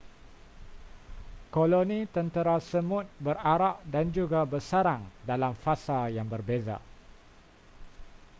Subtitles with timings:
[1.53, 6.77] koloni tentera semut berarak dan juga bersarang dalam fasa yang berbeza